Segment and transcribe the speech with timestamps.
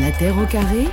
[0.00, 0.84] La Terre au carré,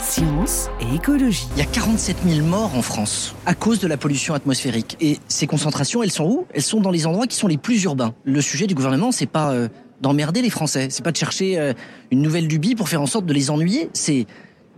[0.00, 1.46] science et écologie.
[1.52, 4.96] Il y a 47 000 morts en France à cause de la pollution atmosphérique.
[5.00, 6.46] Et ces concentrations, elles sont où?
[6.52, 8.12] Elles sont dans les endroits qui sont les plus urbains.
[8.24, 9.68] Le sujet du gouvernement, c'est pas euh,
[10.00, 11.74] d'emmerder les Français, c'est pas de chercher euh,
[12.10, 14.26] une nouvelle lubie pour faire en sorte de les ennuyer, c'est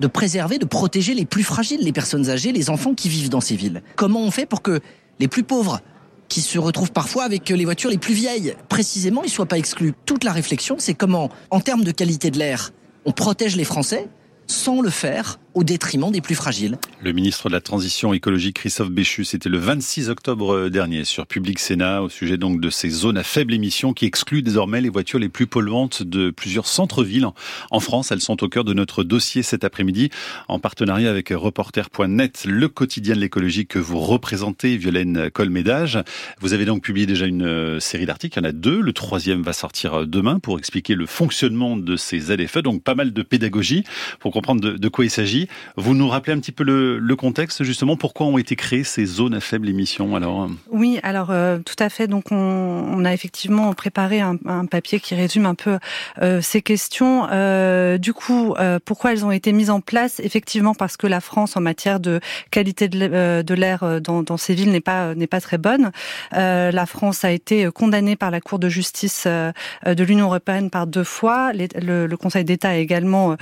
[0.00, 3.40] de préserver, de protéger les plus fragiles, les personnes âgées, les enfants qui vivent dans
[3.40, 3.82] ces villes.
[3.94, 4.80] Comment on fait pour que
[5.18, 5.80] les plus pauvres,
[6.28, 9.94] qui se retrouvent parfois avec les voitures les plus vieilles, précisément, ils soient pas exclus?
[10.04, 12.72] Toute la réflexion, c'est comment, en termes de qualité de l'air,
[13.06, 14.08] on protège les Français
[14.46, 16.76] sans le faire au détriment des plus fragiles.
[17.02, 21.58] Le ministre de la Transition écologique Christophe Béchu, c'était le 26 octobre dernier sur Public
[21.58, 25.18] Sénat au sujet donc de ces zones à faible émission qui excluent désormais les voitures
[25.18, 27.26] les plus polluantes de plusieurs centres-villes
[27.70, 28.12] en France.
[28.12, 30.10] Elles sont au cœur de notre dossier cet après-midi
[30.48, 35.98] en partenariat avec reporter.net, le quotidien de l'écologie que vous représentez, Violaine Colmédage.
[36.40, 38.82] Vous avez donc publié déjà une euh, série d'articles, il y en a deux.
[38.82, 42.94] Le troisième va sortir euh, demain pour expliquer le fonctionnement de ces ZFE, donc pas
[42.94, 43.84] mal de pédagogie
[44.20, 45.45] pour comprendre de, de quoi il s'agit.
[45.76, 49.34] Vous nous rappelez un petit peu le, contexte, justement, pourquoi ont été créées ces zones
[49.34, 52.06] à faible émission alors Oui, alors euh, tout à fait.
[52.06, 54.36] Donc on, a effectivement préparé un,
[54.66, 55.78] papier qui résume un peu
[56.20, 57.28] euh, ces questions.
[57.30, 60.20] Euh, du coup, pourquoi elles ont été mises en place?
[60.20, 64.80] Effectivement, parce que la France, en matière de qualité de l'air dans, ces villes, n'est
[64.80, 65.90] pas n'est pas très bonne.
[66.32, 71.04] la France a été condamnée par la Cour de justice de l'Union européenne par deux
[71.04, 71.52] fois.
[71.52, 73.36] Le, le Conseil d'État a également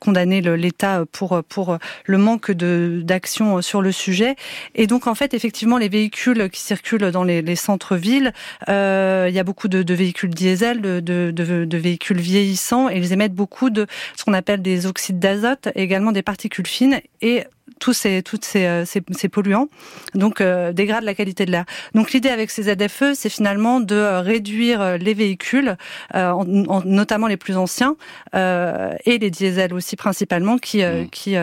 [0.00, 4.36] condamné le pour le manque d'action sur le sujet.
[4.74, 8.32] Et donc en fait, effectivement, les véhicules qui circulent dans les, les centres-villes,
[8.68, 12.96] euh, il y a beaucoup de, de véhicules diesel, de, de, de, véhicules vieillissants, et
[12.96, 17.00] ils émettent beaucoup de ce qu'on appelle des oxydes d'azote, également des particules fines.
[17.20, 17.44] Et
[17.80, 19.68] tous ces, toutes ces, euh, ces, ces polluants,
[20.14, 21.64] donc euh, dégradent la qualité de l'air.
[21.94, 25.76] Donc l'idée avec ces ZFE, c'est finalement de euh, réduire les véhicules,
[26.14, 27.96] notamment les plus anciens,
[28.34, 31.08] et les diesels aussi principalement, qui, mmh.
[31.10, 31.36] qui,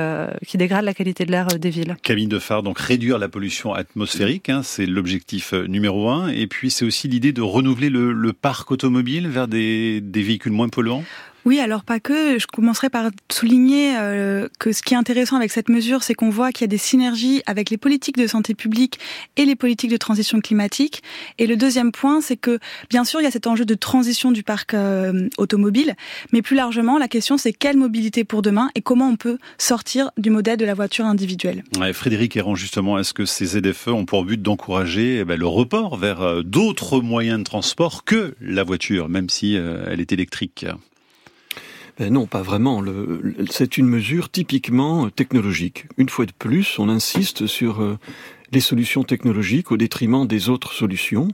[0.48, 1.96] qui dégradent la qualité de l'air des villes.
[2.04, 6.72] Camille de Phare, donc réduire la pollution atmosphérique, hein, c'est l'objectif numéro un, et puis
[6.72, 11.04] c'est aussi l'idée de renouveler le, le parc automobile vers des, des véhicules moins polluants
[11.46, 12.40] oui, alors pas que.
[12.40, 16.30] Je commencerai par souligner euh, que ce qui est intéressant avec cette mesure, c'est qu'on
[16.30, 19.00] voit qu'il y a des synergies avec les politiques de santé publique
[19.36, 21.04] et les politiques de transition climatique.
[21.40, 22.60] Et le deuxième point, c'est que
[22.90, 25.96] bien sûr, il y a cet enjeu de transition du parc euh, automobile,
[26.32, 30.12] mais plus largement, la question, c'est quelle mobilité pour demain et comment on peut sortir
[30.18, 31.64] du modèle de la voiture individuelle.
[31.78, 35.48] Ouais, Frédéric Errand, justement, est-ce que ces ZFE ont pour but d'encourager eh ben, le
[35.48, 40.66] report vers euh, d'autres moyens de transport que la voiture, même si elle est électrique?
[42.00, 42.84] Ben non, pas vraiment.
[43.50, 45.86] c'est une mesure typiquement technologique.
[45.98, 48.00] Une fois de plus, on insiste sur euh,
[48.52, 51.28] les solutions technologiques au détriment des autres solutions.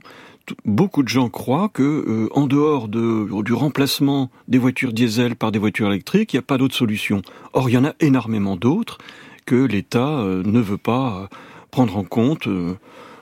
[0.64, 5.52] Beaucoup de gens croient que, euh, en dehors de, du remplacement des voitures diesel par
[5.52, 7.22] des voitures électriques, il n'y a pas d'autre solution.
[7.52, 8.98] Or, il y en a énormément d'autres
[9.46, 11.28] que l'État euh, ne veut pas
[11.70, 12.76] prendre en compte, ne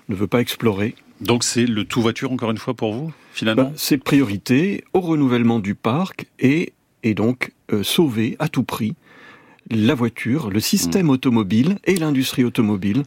[0.08, 0.94] veut pas explorer.
[1.20, 3.64] Donc c'est le tout voiture encore une fois pour vous finalement?
[3.64, 6.72] Ben, C'est priorité au renouvellement du parc et
[7.08, 8.94] et donc euh, sauver à tout prix
[9.70, 11.10] la voiture, le système mmh.
[11.10, 13.02] automobile et l'industrie automobile,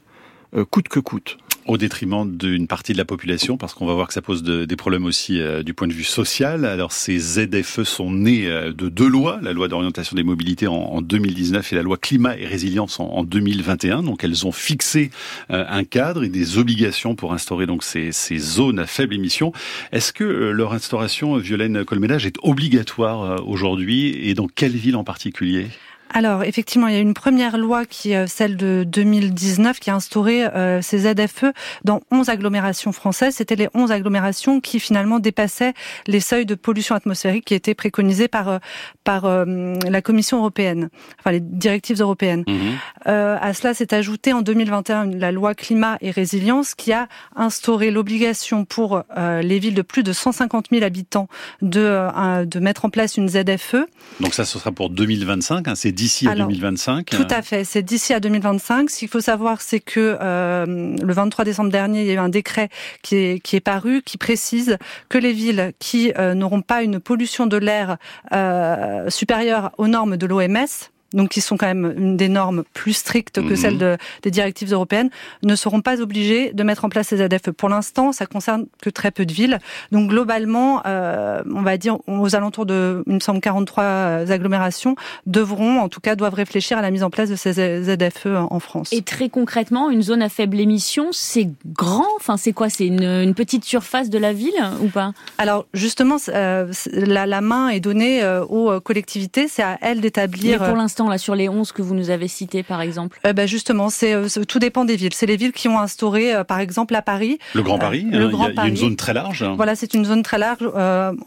[0.55, 4.07] euh, coûte que coûte au détriment d'une partie de la population, parce qu'on va voir
[4.07, 6.65] que ça pose des problèmes aussi euh, du point de vue social.
[6.65, 11.73] Alors ces ZFE sont nés de deux lois, la loi d'orientation des mobilités en, 2019
[11.73, 14.03] et la loi climat et résilience en, 2021.
[14.03, 15.11] Donc elles ont fixé
[15.49, 19.51] un cadre et des obligations pour instaurer donc ces, ces zones à faible émission.
[19.91, 24.07] Est-ce que leur instauration, Violaine Colménage, est obligatoire aujourd'hui?
[24.27, 25.67] Et dans quelle ville en particulier?
[26.13, 29.95] Alors effectivement, il y a une première loi qui est celle de 2019 qui a
[29.95, 31.45] instauré euh, ces ZFE
[31.83, 33.35] dans 11 agglomérations françaises.
[33.35, 35.73] C'était les 11 agglomérations qui finalement dépassaient
[36.07, 38.57] les seuils de pollution atmosphérique qui étaient préconisés par euh,
[39.03, 40.89] par euh, la Commission européenne,
[41.19, 42.43] enfin les directives européennes.
[42.47, 42.77] Mhm.
[43.05, 48.65] à cela s'est ajouté en 2021 la loi climat et résilience qui a instauré l'obligation
[48.65, 51.27] pour les villes de plus de 150 000 habitants
[51.61, 53.87] de de mettre en place une ZFE.
[54.19, 55.67] Donc ça, ce sera pour 2025.
[55.67, 58.89] Hein, c'est d'ici à 2025 Tout à fait, c'est d'ici à 2025.
[58.89, 62.17] Ce qu'il faut savoir, c'est que euh, le 23 décembre dernier, il y a eu
[62.17, 62.69] un décret
[63.03, 64.77] qui est, qui est paru qui précise
[65.09, 67.97] que les villes qui euh, n'auront pas une pollution de l'air
[68.33, 73.45] euh, supérieure aux normes de l'OMS, donc qui sont quand même des normes plus strictes
[73.47, 75.09] que celles de, des directives européennes,
[75.43, 77.51] ne seront pas obligés de mettre en place ces ZFE.
[77.51, 79.59] Pour l'instant, ça concerne que très peu de villes.
[79.91, 83.83] Donc globalement, euh, on va dire aux alentours de, il me semble, 43
[84.29, 87.53] agglomérations devront, en tout cas, doivent réfléchir à la mise en place de ces
[87.83, 88.89] ZFE en France.
[88.93, 92.07] Et très concrètement, une zone à faible émission, c'est grand?
[92.17, 92.69] Enfin, c'est quoi?
[92.69, 95.13] C'est une, une, petite surface de la ville ou pas?
[95.37, 99.47] Alors justement, euh, la, la, main est donnée euh, aux collectivités.
[99.47, 100.61] C'est à elles d'établir.
[100.61, 103.19] Mais pour l'instant, là, sur les 11 que vous nous avez cités, par exemple.
[103.25, 104.15] Euh, ben justement, c'est
[104.45, 105.13] tout dépend des villes.
[105.13, 107.39] C'est les villes qui ont instauré, par exemple, à Paris.
[107.53, 108.05] Le Grand Paris.
[108.09, 108.69] le hein, Grand il, y a, Paris.
[108.69, 109.45] une zone très large.
[109.55, 110.69] Voilà, c'est une zone très large.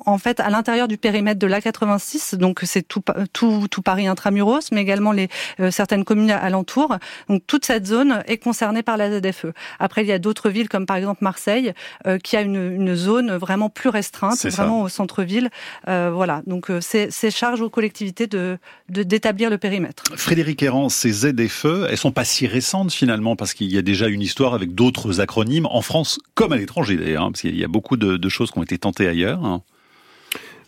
[0.07, 4.71] en fait, à l'intérieur du périmètre de l'A86, donc c'est tout, tout, tout Paris intramuros,
[4.73, 5.29] mais également les
[5.71, 6.97] certaines communes alentours.
[7.29, 9.47] Donc toute cette zone est concernée par la ZFE.
[9.79, 11.73] Après, il y a d'autres villes comme par exemple Marseille,
[12.07, 15.51] euh, qui a une, une, zone vraiment plus restreinte, vraiment au centre-ville.
[15.89, 20.05] Euh, voilà, donc euh, c'est charge aux collectivités de d'établir le périmètre.
[20.15, 24.09] Frédéric Errand, ces ZFE, elles sont pas si récentes finalement parce qu'il y a déjà
[24.09, 27.65] une histoire avec d'autres acronymes en France comme à l'étranger d'ailleurs, hein, parce qu'il y
[27.65, 29.43] a beaucoup de, de, choses qui ont été tentées ailleurs.
[29.43, 29.63] Hein.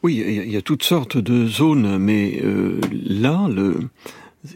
[0.03, 3.81] Oui, il y a toutes sortes de zones, mais euh, là, le,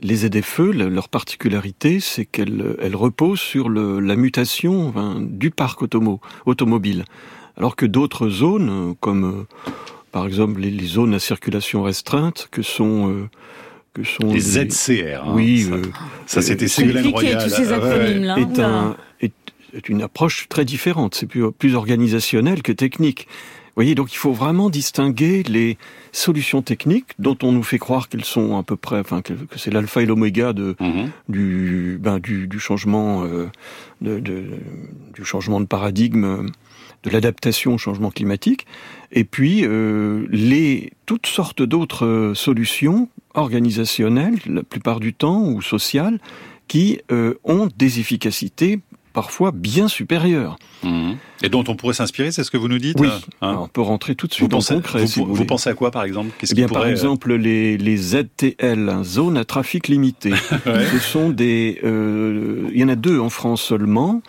[0.00, 5.82] les ZFE, leur particularité, c'est qu'elles elles reposent sur le, la mutation enfin, du parc
[5.82, 7.04] automo, automobile.
[7.58, 9.70] Alors que d'autres zones, comme euh,
[10.12, 13.10] par exemple les, les, zones à circulation restreinte, que sont...
[13.10, 13.28] Euh,
[13.94, 15.22] que sont les ZCR.
[15.24, 15.82] Hein, oui, ça, euh,
[16.26, 17.42] ça c'était Ségolène Royal.
[17.42, 18.38] Tous ces acronymes -là.
[18.38, 19.32] Est, un, est,
[19.74, 21.14] est, une approche très différente.
[21.14, 23.26] C'est plus, plus organisationnel que technique.
[23.70, 25.78] Vous voyez, donc il faut vraiment distinguer les
[26.12, 29.58] solutions techniques dont on nous fait croire qu'elles sont à peu près, enfin que, que
[29.58, 31.10] c'est l'alpha et l'oméga de Mhm.
[31.28, 33.48] du, ben, du, du changement euh,
[34.00, 34.42] de, de,
[35.14, 36.48] du changement de paradigme,
[37.04, 38.66] de l'adaptation au changement climatique,
[39.12, 46.18] et puis euh, les toutes sortes d'autres solutions organisationnelles, la plupart du temps ou sociales,
[46.68, 48.80] qui euh, ont des efficacités
[49.12, 50.56] parfois bien supérieures.
[50.82, 51.12] Mmh.
[51.42, 53.08] Et dont on pourrait s'inspirer, c'est ce que vous nous dites Oui,
[53.42, 55.00] hein on peut rentrer tout de suite vous pensez, concret.
[55.00, 56.30] Vous, si vous, vous pensez à quoi, par exemple?
[56.48, 60.30] Eh bien, Par exemple, les, les ZTL, zone à trafic limité.
[60.66, 60.86] ouais.
[60.92, 61.80] Ce sont des...
[61.82, 64.22] Euh, il y en a deux en France seulement,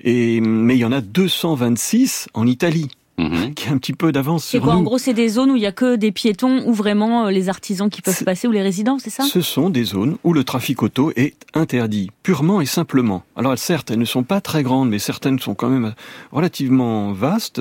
[0.00, 2.88] et, mais il y en a 226 en Italie.
[3.18, 3.50] Mmh.
[3.54, 4.80] qui a un petit peu d'avance C'est sur quoi nous.
[4.80, 7.48] En gros, c'est des zones où il y a que des piétons ou vraiment les
[7.48, 9.24] artisans qui peuvent passer ou les résidents, c'est ça?
[9.24, 13.22] Ce sont des zones où le trafic auto est interdit, purement et simplement.
[13.36, 15.94] Alors certes, elles ne sont pas très grandes, mais certaines sont quand même
[16.30, 17.60] relativement vastes,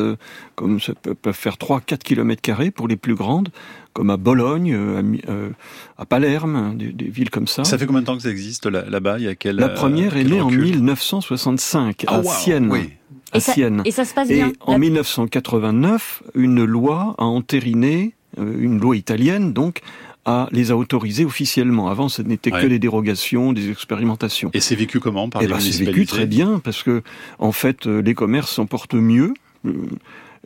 [0.55, 3.49] comme ça peut, peuvent faire 3-4 km carrés pour les plus grandes,
[3.93, 5.49] comme à Bologne, à, euh,
[5.97, 7.65] à Palerme, des, des, villes comme ça.
[7.65, 9.19] Ça fait combien de temps que ça existe là-bas?
[9.19, 12.71] Il y a quel La première est née en 1965 ah, à wow, Sienne.
[12.71, 12.91] Oui.
[13.33, 13.81] À et, ça, Sienne.
[13.85, 14.49] et ça se passe bien.
[14.49, 19.79] Et en 1989, une loi a entériné, euh, une loi italienne donc,
[20.25, 21.89] a, les a autorisés officiellement.
[21.89, 22.61] Avant, ce n'était Ouais.
[22.61, 24.51] que des dérogations, des expérimentations.
[24.53, 27.01] Et c'est vécu comment par Eh les ben, c'est vécu très bien parce que
[27.39, 29.33] en fait, euh, les commerces s'en portent mieux.
[29.65, 29.73] Euh,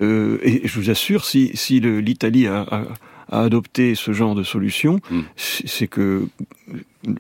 [0.02, 2.84] euh, et je vous assure, si, si l'Italie a, a,
[3.32, 5.22] a adopté ce genre de solution, Mm.
[5.36, 6.28] c'est c'est que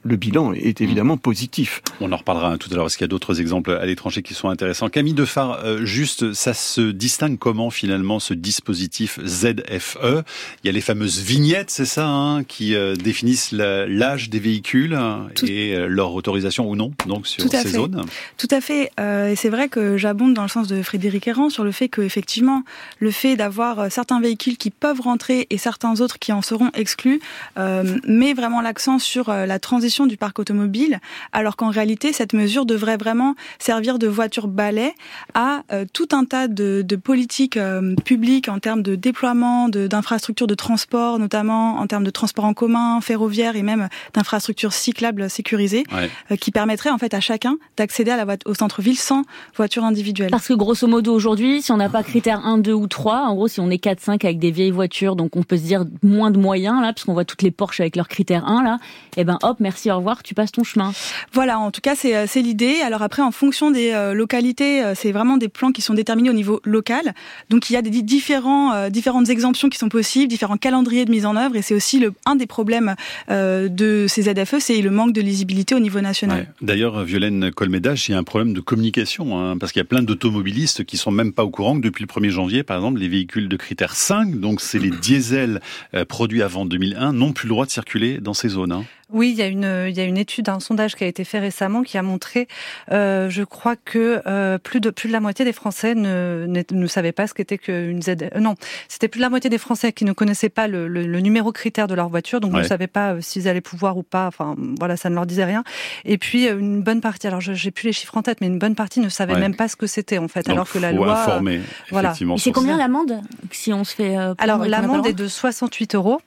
[0.03, 1.81] le bilan est évidemment positif.
[2.01, 4.33] On en reparlera tout à l'heure parce qu'il y a d'autres exemples à l'étranger qui
[4.33, 4.89] sont intéressants.
[4.89, 10.23] Camille Defar, euh, juste, ça se distingue comment finalement ce dispositif ZFE
[10.63, 14.97] Il y a les fameuses vignettes, c'est ça, hein, qui euh, définissent l'âge des véhicules
[15.35, 17.75] Tout- et euh, leur autorisation ou non, donc sur Tout à ces fait.
[17.75, 18.05] zones?
[18.37, 18.91] Tout à fait.
[18.99, 21.89] Euh, et c'est vrai que j'abonde dans le sens de Frédéric Errand sur le fait
[21.89, 22.63] que effectivement,
[22.99, 27.19] le fait d'avoir certains véhicules qui peuvent rentrer et certains autres qui en seront exclus
[27.57, 29.74] euh, met vraiment l'accent sur euh, la transition
[30.07, 30.99] du parc automobile,
[31.31, 34.93] alors qu'en réalité, cette mesure devrait vraiment servir de voiture balai
[35.33, 39.87] à euh, tout un tas de, de politiques euh, publiques en termes de déploiement de-
[39.87, 45.29] d'infrastructures de, transport, notamment en termes de transport en commun, ferroviaire et même d'infrastructures cyclables
[45.29, 46.09] sécurisées Ouais.
[46.31, 49.23] euh, qui permettrait en fait à chacun d'accéder à la au centre-ville sans
[49.55, 50.31] voiture individuelle.
[50.31, 53.35] Parce que grosso modo aujourd'hui, si on n'a pas critère 1, 2 ou 3, en
[53.35, 55.85] gros si on est 4, 5 avec des vieilles voitures, donc on peut se dire
[56.03, 58.79] moins de moyens là, puisqu'on voit toutes les Porsche avec leur critère 1 là,
[59.17, 60.93] et ben hop, merci, au revoir, tu passes ton chemin.
[61.33, 62.81] Voilà, en tout cas c'est euh, c'est l'idée.
[62.85, 66.29] Alors après en fonction des euh, localités, euh, c'est vraiment des plans qui sont déterminés
[66.29, 67.15] au niveau local.
[67.49, 71.09] Donc il y a des di- différents différentes exemptions qui sont possibles, différents calendriers de
[71.11, 72.93] mise en œuvre et c'est aussi le un des problèmes
[73.29, 76.37] de ces ZFE, c'est le manque de lisibilité au niveau national.
[76.41, 76.47] Ouais.
[76.61, 79.85] D'ailleurs, Violaine Colmédage, il y a un problème de communication, hein, parce qu'il y a
[79.85, 82.99] plein d'automobilistes qui sont même pas au courant que depuis le 1er janvier, par exemple,
[82.99, 85.61] les véhicules de critère 5, donc c'est les diesels
[85.93, 88.71] euh, produits avant 2001, n'ont plus le droit de circuler dans ces zones.
[88.71, 88.85] Hein.
[89.11, 91.23] Oui, il y a une, il y a une étude, un sondage qui a été
[91.23, 92.47] fait récemment qui a montré,
[92.91, 96.61] euh, je crois que euh, plus de plus de la moitié des Français ne ne,
[96.71, 98.09] ne savaient pas ce qu'était qu'une Z.
[98.35, 98.55] Euh, non,
[98.87, 101.51] c'était plus de la moitié des Français qui ne connaissaient pas le, le, le numéro
[101.51, 102.61] critère de leur voiture, donc Ouais.
[102.61, 104.27] ne savaient pas euh, s'ils allaient pouvoir ou pas.
[104.27, 105.63] Enfin, voilà, ça ne leur disait rien.
[106.05, 108.59] Et puis une bonne partie, alors je- j'ai plus les chiffres en tête, mais une
[108.59, 109.39] bonne partie ne savait Ouais.
[109.39, 111.07] même pas ce que c'était en fait, Donc, alors que la loi.
[111.07, 111.61] euh, informer,
[111.91, 112.13] voilà.
[112.19, 113.21] Et c'est combien l'amende
[113.51, 116.21] si on se fait euh, Alors l'amende est de 68 euros.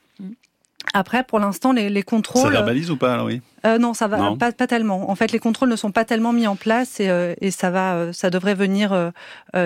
[0.93, 2.51] Après, pour l'instant, les, les Ça contrôles.
[2.51, 3.41] verbalise ou pas, alors oui?
[3.65, 4.37] Euh, non, ça va Non.
[4.37, 5.09] pas, pas tellement.
[5.09, 7.69] En fait, les contrôles ne sont pas tellement mis en place et, euh, et ça
[7.69, 9.11] va, euh, ça devrait venir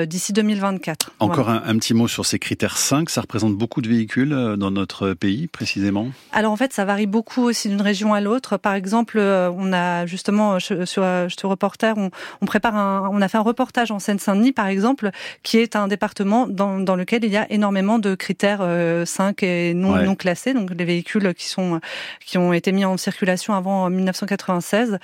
[0.07, 1.11] d'ici 2024.
[1.19, 1.63] Encore Voilà.
[1.65, 3.09] un, un petit mot sur ces critères 5.
[3.09, 6.07] Ça représente beaucoup de véhicules dans notre pays, précisément?
[6.31, 8.57] Alors en fait, ça varie beaucoup aussi d'une région à l'autre.
[8.57, 12.09] Par exemple, on a justement euh, sur reporter, on,
[12.41, 15.11] on prépare un, on a fait un reportage en Seine-Saint-Denis, par exemple,
[15.43, 19.43] qui est un département dans, dans lequel il y a énormément de critères euh, 5
[19.43, 20.05] et non, Ouais.
[20.05, 21.79] non classés, donc les véhicules qui sont
[22.25, 24.97] qui ont été mis en circulation avant 1996.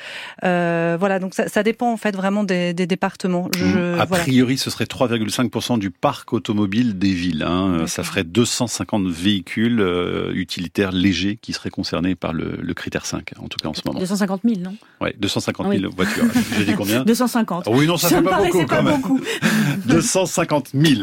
[0.44, 3.50] Euh, voilà, donc ça, ça dépend en fait vraiment des, des départements.
[3.58, 4.00] Je, Mmh.
[4.00, 4.24] A voilà.
[4.24, 7.44] priori, ce serait 3,5% du parc automobile des villes.
[7.48, 7.86] hein.
[7.88, 13.32] Ça ferait 250 véhicules euh, utilitaires légers qui seraient concernés par le, le critère 5,
[13.40, 14.00] en tout cas en ce moment.
[14.00, 14.76] 250 000, non?
[15.02, 15.80] Ouais, 250 Oui.
[15.80, 16.26] 000 voitures.
[16.58, 17.04] J'ai dit combien?
[17.06, 17.66] 250.
[17.68, 18.96] Ah Oui, non, ça, Ça fait pas beaucoup quand même.
[19.02, 19.20] beaucoup.
[19.86, 21.02] 250 000.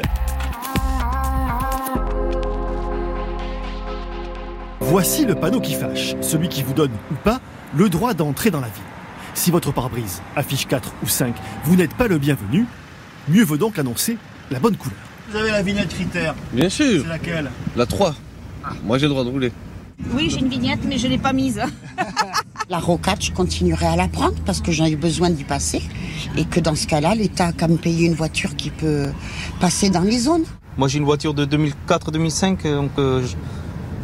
[4.81, 7.41] Voici le panneau qui fâche, celui qui vous donne ou pas
[7.75, 8.83] le droit d'entrer dans la ville.
[9.35, 12.67] Si votre pare-brise affiche 4 ou 5, vous n'êtes pas le bienvenu,
[13.29, 14.17] mieux vaut donc annoncer
[14.51, 14.99] la bonne couleur.
[15.31, 17.51] Vous avez la vignette critère, Bien sûr, c'est laquelle?
[17.77, 18.15] La 3.
[18.85, 19.53] Moi j'ai le droit de rouler.
[20.15, 21.61] Oui, j'ai une vignette, mais je ne l'ai pas mise.
[22.69, 25.81] La rocade, je continuerai à la prendre parce que j'en ai besoin d'y passer.
[26.37, 29.07] Et que dans ce cas-là, l'État a qu'à me payer une voiture qui peut
[29.61, 30.45] passer dans les zones.
[30.77, 33.35] Moi j'ai une voiture de 2004-2005, donc euh, je...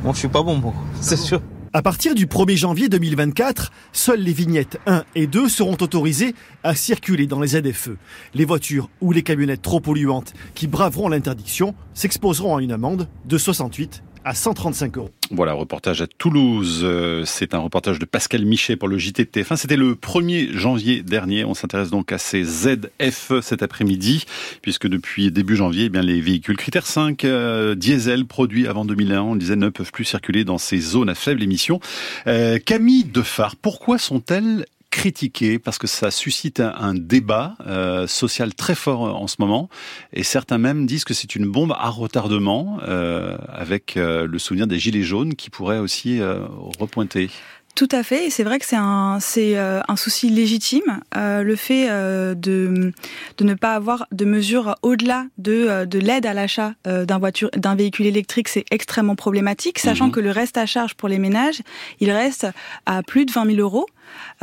[0.03, 1.43] bon, je suis pas bon, moi, c'est sûr.
[1.75, 6.75] À partir du 1er janvier 2024, seules les vignettes 1 et 2 seront autorisées à
[6.75, 7.93] circuler dans les ZFE.
[8.35, 13.39] Les voitures ou les camionnettes trop polluantes qui braveront l'interdiction s'exposeront à une amende de
[13.39, 15.11] 68 à 135 euros.
[15.31, 16.81] Voilà, reportage à Toulouse.
[16.83, 19.57] Euh, C'est un reportage de Pascal Michet pour le JT de TF1.
[19.57, 21.45] C'était le 1er janvier dernier.
[21.45, 24.25] On s'intéresse donc à ces ZFE cet après-midi,
[24.61, 29.23] puisque depuis début janvier, eh bien, les véhicules critères 5 euh, diesel produits avant 2001,
[29.23, 31.81] on disait, ne peuvent plus circuler dans ces zones à faible émission.
[32.27, 38.55] Euh, Camille Defar, pourquoi sont-elles critiquées parce que ça suscite un, un débat euh, social
[38.55, 39.69] très fort en ce moment
[40.13, 44.67] et certains même disent que c'est une bombe à retardement euh, avec euh, le souvenir
[44.69, 46.45] des gilets jaunes qui pourrait aussi euh,
[46.79, 47.31] repointer.
[47.75, 51.43] Tout à fait, et c'est vrai que c'est un, c'est euh, un souci légitime, euh,
[51.43, 52.93] le fait euh, de,
[53.39, 57.19] de ne pas avoir de mesures au-delà de, euh, de l'aide à l'achat euh, d'un
[57.19, 60.13] voiture, d'un véhicule électrique, c'est extrêmement problématique, sachant Mhm.
[60.13, 61.63] que le reste à charge pour les ménages,
[62.01, 62.47] il reste
[62.85, 63.87] à plus de 20 000 euros,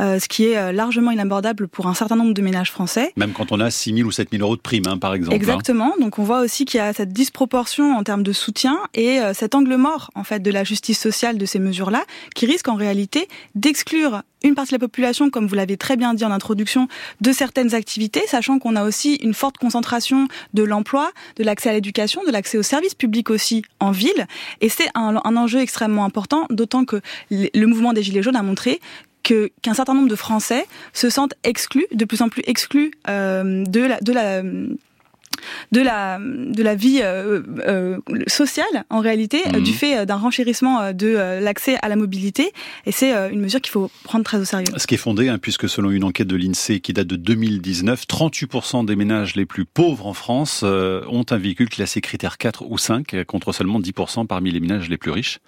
[0.00, 3.12] euh, ce qui est euh, largement inabordable pour un certain nombre de ménages français.
[3.16, 5.32] Même quand on a 6 000 ou 7 000 euros de prime, hein, par exemple.
[5.32, 5.36] hein.
[5.36, 5.94] Exactement.
[6.00, 9.34] Donc on voit aussi qu'il y a cette disproportion en termes de soutien et euh,
[9.34, 12.74] cet angle mort en fait de la justice sociale de ces mesures-là, qui risque en
[12.74, 16.88] réalité d'exclure une partie de la population, comme vous l'avez très bien dit en introduction,
[17.20, 21.72] de certaines activités, sachant qu'on a aussi une forte concentration de l'emploi, de l'accès à
[21.74, 24.26] l'éducation, de l'accès aux services publics aussi en ville.
[24.62, 28.42] Et c'est un, un enjeu extrêmement important, d'autant que le mouvement des Gilets jaunes a
[28.42, 28.80] montré
[29.22, 33.80] qu'un certain nombre de Français se sentent exclus, de plus en plus exclus euh, de
[33.80, 34.42] la de la
[35.72, 39.62] de la de la vie euh, euh, sociale en réalité euh, Mhm.
[39.62, 42.52] du fait d'un renchérissement de l'accès à la mobilité
[42.86, 44.66] et c'est une mesure qu'il faut prendre très au sérieux.
[44.76, 48.06] Ce qui est fondé, hein, puisque selon une enquête de l'INSEE qui date de 2019,
[48.06, 52.64] 38% des ménages les plus pauvres en France euh, ont un véhicule classé critère 4
[52.68, 55.38] ou 5, euh, contre seulement 10% parmi les ménages les plus riches.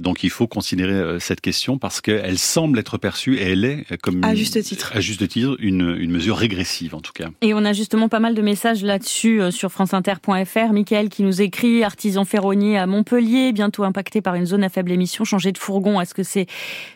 [0.00, 3.86] Donc il faut considérer euh, cette question parce qu'elle semble être perçue, et elle est,
[3.92, 4.92] euh, comme À juste titre.
[4.94, 7.28] à juste titre, une, une mesure régressive en tout cas.
[7.42, 10.72] Et on a justement pas mal de messages là-dessus euh, sur franceinter.fr.
[10.72, 14.92] Michael qui nous écrit artisan ferronnier à Montpellier, bientôt impacté par une zone à faible
[14.92, 16.46] émission, changer de fourgon, est-ce que c'est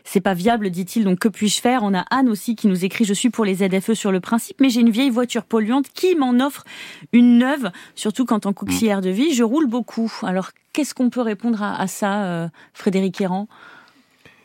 [0.04, 1.04] c'est pas viable, dit-il.
[1.04, 1.82] Donc que puis-je faire?
[1.82, 4.60] On a Anne aussi qui nous écrit je suis pour les ZFE sur le principe,
[4.60, 6.64] mais j'ai une vieille voiture polluante qui m'en offre
[7.12, 10.12] une neuve, surtout quand en auxiliaire de vie, je roule beaucoup.
[10.22, 13.48] Alors qu'est-ce qu'on peut répondre à, à ça, euh, Frédéric Héran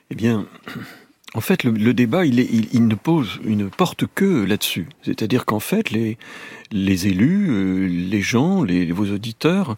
[0.10, 0.46] Eh bien,
[1.34, 4.46] en fait, le, le débat, il, est, il, il ne pose, il ne porte que
[4.46, 4.88] là-dessus.
[5.02, 6.18] C'est-à-dire qu'en fait, les,
[6.72, 9.76] les élus, euh, les gens, les, vos auditeurs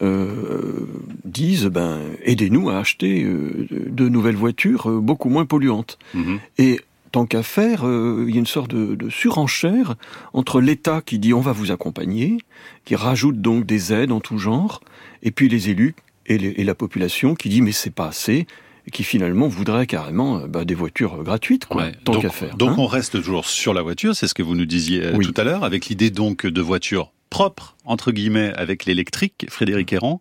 [0.00, 0.86] euh,
[1.26, 5.98] disent, ben, aidez-nous à acheter euh, de nouvelles voitures beaucoup moins polluantes.
[6.14, 6.38] Mhm.
[6.56, 9.94] Et tant qu'à faire, euh, il y a une sorte de, de surenchère
[10.32, 12.38] entre l'État qui dit on va vous accompagner,
[12.84, 14.80] qui rajoute donc des aides en tout genre,
[15.22, 15.94] et puis les élus
[16.26, 18.46] et, les- et la population qui dit mais c'est pas assez,
[18.92, 22.56] qui finalement voudraient carrément bah, des voitures gratuites, quoi, tant qu'à faire.
[22.56, 22.76] Donc hein.
[22.78, 25.64] on reste toujours sur la voiture, c'est ce que vous nous disiez tout à l'heure,
[25.64, 30.18] avec l'idée donc de voitures propres entre guillemets avec l'électrique, Frédéric Errand.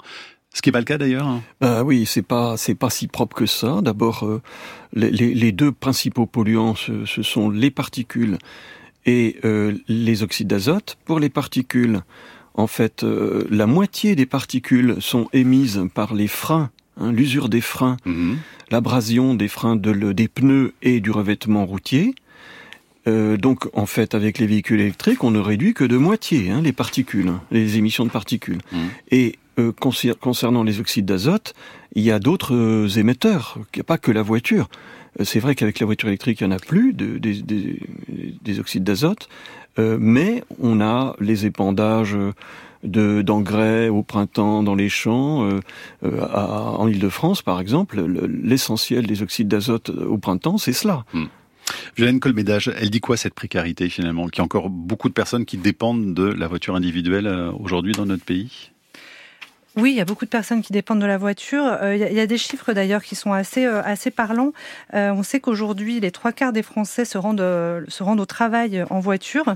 [0.54, 1.28] Ce qui n'est pas le cas d'ailleurs.
[1.28, 1.44] Hein.
[1.62, 3.82] Bah oui, c'est pas c'est pas si propre que ça.
[3.84, 4.42] D'abord, euh,
[4.94, 8.38] les, les, deux principaux polluants, ce, ce, sont les particules
[9.06, 10.98] et euh, les oxydes d'azote.
[11.06, 12.00] Pour les particules,
[12.58, 17.62] en fait, euh, la moitié des particules sont émises par les freins, hein, l'usure des
[17.62, 18.38] freins, mhm.
[18.72, 22.14] l'abrasion des freins de, des pneus et du revêtement routier.
[23.06, 26.74] donc, en fait, avec les véhicules électriques, on ne réduit que de moitié hein, les
[26.74, 28.60] particules, les émissions de particules.
[28.74, 28.90] Mhm.
[29.12, 31.56] Et euh, concernant les oxydes d'azote,
[31.96, 34.70] il y a d'autres euh, émetteurs, il n'y a pas que la voiture.
[35.20, 38.84] Euh, c'est vrai qu'avec la voiture électrique, il n'y en a plus de, des oxydes
[38.84, 39.30] d'azote,
[39.78, 42.18] mais on a les épandages
[42.84, 45.50] d'engrais au printemps dans les champs.
[46.04, 48.02] en Ile-de-France, par exemple,
[48.44, 51.06] l'essentiel des oxydes d'azote au printemps, c'est cela.
[51.96, 54.28] Violaine Colmédage, elle dit quoi cette précarité finalement?
[54.28, 57.28] Qu'il y a encore beaucoup de personnes qui dépendent de la voiture individuelle
[57.60, 58.72] aujourd'hui dans notre pays?
[59.78, 61.64] Oui, il y a beaucoup de personnes qui dépendent de la voiture.
[61.64, 64.52] Euh, il, y a, des chiffres d'ailleurs qui sont assez, euh, assez parlants.
[64.96, 68.84] Euh, on sait qu'aujourd'hui, les trois quarts des Français se rendent, se rendent au travail
[68.90, 69.56] en voiture.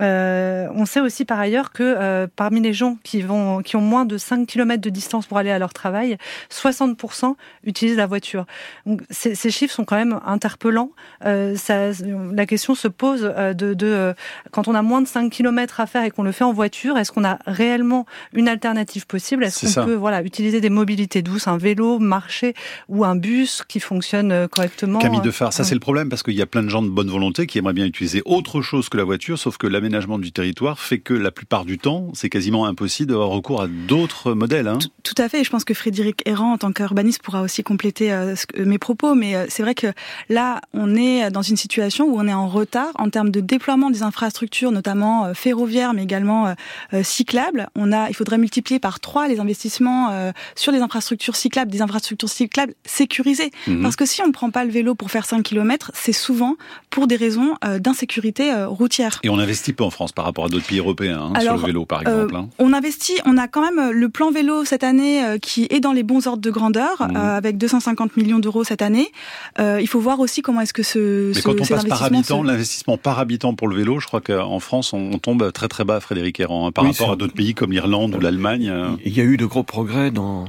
[0.00, 3.80] Euh, on sait aussi par ailleurs que euh, parmi les gens qui, vont, qui ont
[3.80, 6.16] moins de 5 km de distance pour aller à leur travail,
[6.50, 7.34] 60%
[7.64, 8.46] utilisent la voiture.
[8.86, 10.90] Donc, ces, ces, chiffres sont quand même interpellants.
[11.24, 11.90] Euh, ça,
[12.32, 14.14] la question se pose de, de
[14.50, 16.98] quand on a moins de 5 km à faire et qu'on le fait en voiture,
[16.98, 19.44] est-ce qu'on a réellement une alternative possible?
[19.44, 22.54] Est-ce qu'on peut voilà, utiliser des mobilités douces, un vélo, marcher
[22.88, 24.98] ou un bus qui fonctionne correctement?
[24.98, 27.10] Camille Defar, ça c'est le problème parce qu'il y a plein de gens de bonne
[27.10, 30.32] volonté qui aimeraient bien utiliser autre chose que la voiture, sauf que la l'aménagement du
[30.32, 34.66] territoire fait que la plupart du temps, c'est quasiment impossible d'avoir recours à d'autres modèles.
[34.66, 34.78] Hein.
[35.02, 35.42] Tout, à fait.
[35.42, 39.14] Et je pense que Frédéric Errand, en tant qu'urbaniste, pourra aussi compléter euh, mes propos.
[39.14, 39.88] Mais euh, c'est vrai que
[40.30, 43.90] là, on est dans une situation où on est en retard en termes de déploiement
[43.90, 46.54] des infrastructures, notamment euh, ferroviaires, mais également
[47.02, 47.68] cyclables.
[47.74, 52.28] On a, il faudrait multiplier par trois les investissements sur les infrastructures cyclables, des infrastructures
[52.28, 53.50] cyclables sécurisées.
[53.66, 53.82] Mhm.
[53.82, 56.56] Parce que si on ne prend pas le vélo pour faire 5 km, c'est souvent
[56.90, 59.20] pour des raisons d'insécurité routière.
[59.22, 61.60] Et on investit peu en France par rapport à d'autres pays européens hein, sur le
[61.60, 62.36] vélo, par euh, exemple.
[62.36, 62.48] Hein.
[62.58, 65.80] on investit, on a quand même euh, le plan vélo cette année euh, qui est
[65.80, 67.16] dans les bons ordres de grandeur, mmh.
[67.16, 69.10] avec 250 millions d'euros cette année.
[69.58, 71.32] il faut voir aussi comment est-ce que ce.
[71.34, 74.60] Mais quand on passe par habitant, l'investissement par habitant pour le vélo, je crois qu'en
[74.60, 77.72] France, on, tombe très très bas, Frédéric Errand, hein, par rapport à d'autres pays comme
[77.72, 78.72] l'Irlande ou l'Allemagne.
[79.04, 80.44] Il y a eu de gros progrès dans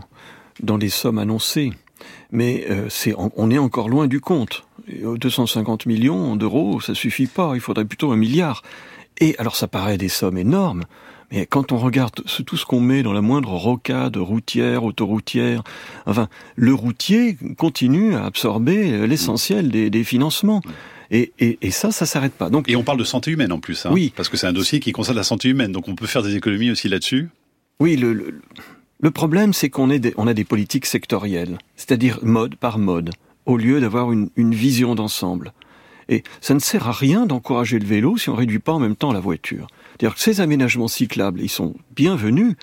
[0.62, 1.72] dans les sommes annoncées,
[2.32, 4.64] mais c'est on est encore loin du compte.
[4.88, 7.52] 250 millions d'euros, ça suffit pas.
[7.56, 8.62] Il faudrait plutôt un milliard.
[9.20, 10.84] Et alors ça paraît des sommes énormes,
[11.32, 15.64] mais quand on regarde tout ce qu'on met dans la moindre rocade routière, autoroutière,
[16.06, 20.62] enfin, le routier continue à absorber l'essentiel des, financements.
[21.12, 22.50] Et, et, ça, ça s'arrête pas.
[22.50, 24.54] Donc, et on parle de santé humaine en plus, hein, oui, parce que c'est un
[24.54, 27.30] dossier qui concerne la santé humaine, donc on peut faire des économies aussi là-dessus.
[27.80, 28.42] Oui, le,
[29.00, 33.12] le, problème, c'est qu'on on a des politiques sectorielles, c'est-à-dire mode par mode,
[33.46, 35.54] au lieu d'avoir une, une vision d'ensemble.
[36.10, 38.96] Et ça ne sert à rien d'encourager le vélo si on réduit pas en même
[38.96, 39.68] temps la voiture.
[39.92, 42.56] C'est-à-dire que ces aménagements cyclables, ils sont bienvenus,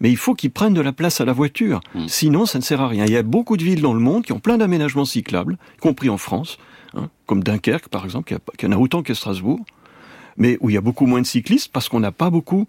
[0.00, 1.80] mais il faut qu'ils prennent de la place à la voiture.
[1.94, 2.08] Mm.
[2.08, 3.04] Sinon, ça ne sert à rien.
[3.06, 5.80] Il y a beaucoup de villes dans le monde qui ont plein d'aménagements cyclables, y
[5.80, 6.58] compris en France,
[6.94, 9.60] hein, comme Dunkerque par exemple, qui en a autant que Strasbourg,
[10.36, 12.66] mais où il y a beaucoup moins de cyclistes parce qu'on n'a pas beaucoup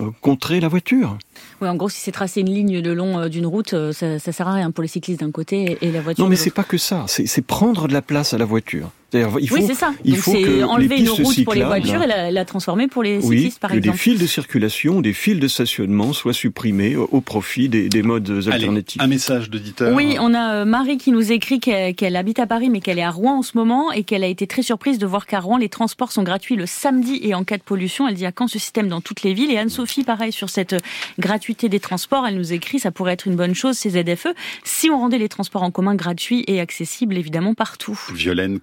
[0.00, 1.18] euh, contrer la voiture.
[1.60, 4.18] Oui, en gros, si c'est tracer une ligne le long euh, d'une route, euh, ça,
[4.18, 6.24] ça sert à rien pour les cyclistes d'un côté et la voiture.
[6.24, 7.04] Non, mais c'est pas que ça.
[7.06, 8.90] C'est prendre de la place à la voiture.
[9.14, 9.92] Il faut, oui, c'est ça.
[10.04, 13.58] Il faut que enlever une route pour les voitures et la, transformer pour les cyclistes,
[13.58, 13.86] par exemple.
[13.86, 18.02] Que des fils de circulation, des fils de stationnement soient supprimés au, profit des, des
[18.02, 19.00] modes alternatifs.
[19.00, 19.94] un message d'auditeur.
[19.94, 23.10] Oui, on a Marie qui nous écrit qu'elle habite à Paris, mais qu'elle est à
[23.10, 25.68] Rouen en ce moment et qu'elle a été très surprise de voir qu'à Rouen, les
[25.68, 28.08] transports sont gratuits le samedi et en cas de pollution.
[28.08, 30.76] Elle dit à quand ce système dans toutes les villes Et Anne-Sophie, pareil, sur cette
[31.18, 34.28] gratuité des transports, elle nous écrit ça pourrait être une bonne chose, ces ZFE,
[34.64, 37.98] si on rendait les transports en commun gratuits et accessibles, évidemment, partout.
[38.12, 38.60] Violaine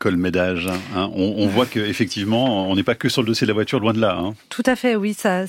[0.49, 3.93] Hein, on, voit qu'effectivement, on n'est pas que sur le dossier de la voiture, loin
[3.93, 4.17] de là.
[4.17, 4.33] Hein.
[4.49, 5.45] Tout à fait, oui, ça,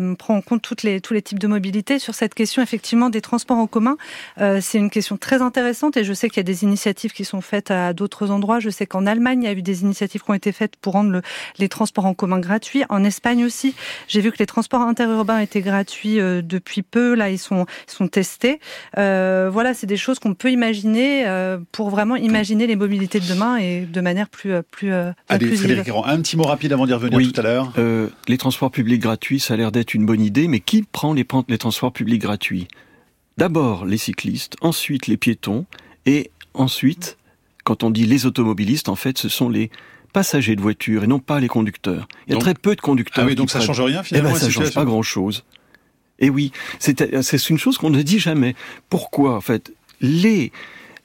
[0.00, 1.98] me prend en compte tous les types de mobilité.
[1.98, 3.96] Sur cette question, effectivement, des transports en commun,
[4.40, 7.24] euh, c'est une question très intéressante et je sais qu'il y a des initiatives qui
[7.24, 8.60] sont faites à d'autres endroits.
[8.60, 10.94] Je sais qu'en Allemagne, il y a eu des initiatives qui ont été faites pour
[10.94, 11.22] rendre le,
[11.58, 12.84] les transports en commun gratuits.
[12.88, 13.74] En Espagne aussi,
[14.08, 17.14] j'ai vu que les transports interurbains étaient gratuits euh, depuis peu.
[17.14, 17.66] Là, ils sont,
[18.10, 18.60] testés.
[18.98, 21.26] Euh, voilà, c'est des choses qu'on peut imaginer
[21.70, 25.56] pour vraiment imaginer les mobilités de demain et de manière plus, euh, plus euh, Allez,
[25.56, 27.72] Frédéric un petit mot rapide avant d'y revenir tout à l'heure.
[27.78, 31.12] Euh, les transports publics gratuits, ça a l'air d'être une bonne idée, mais qui prend
[31.12, 32.68] les, les transports publics gratuits?
[33.38, 35.66] D'abord les cyclistes, ensuite les piétons,
[36.06, 37.16] et ensuite,
[37.64, 39.70] quand on dit les automobilistes, en fait, ce sont les
[40.12, 42.08] passagers de voiture et non pas les conducteurs.
[42.26, 43.24] Il y a très peu de conducteurs.
[43.24, 44.30] Ah oui, donc ça change rien finalement.
[44.30, 45.44] Eh ben, ça change pas grand chose.
[46.18, 48.54] Et oui, c'est une chose qu'on ne dit jamais.
[48.90, 50.52] Pourquoi, en fait, les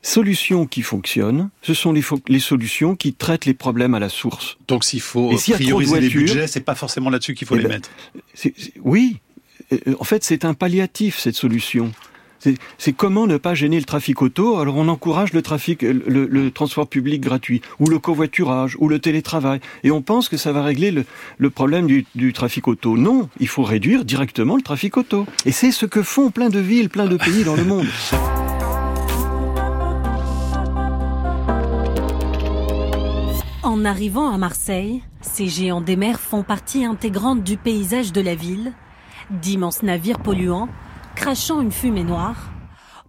[0.06, 4.58] solutions qui fonctionnent, ce sont les, les, solutions qui traitent les problèmes à la source.
[4.68, 7.74] Donc s'il faut prioriser les budgets, c'est pas forcément là-dessus qu'il faut eh les ben,
[7.76, 7.90] mettre.
[8.84, 9.18] Oui,
[10.00, 11.92] en fait, c'est un palliatif cette solution.
[12.78, 14.58] C'est comment ne pas gêner le trafic auto.
[14.58, 19.60] Alors on encourage le trafic, le, transport public gratuit, ou le covoiturage, ou le télétravail,
[19.84, 22.98] et on pense que ça va régler le, problème du, du, trafic auto.
[22.98, 25.26] Non, il faut réduire directement le trafic auto.
[25.48, 27.88] Et c'est ce que font plein de villes, plein de pays dans le monde.
[33.76, 38.34] En arrivant à Marseille, ces géants des mers font partie intégrante du paysage de la
[38.34, 38.72] ville.
[39.30, 40.70] D'immenses navires polluants
[41.14, 42.54] crachant une fumée noire.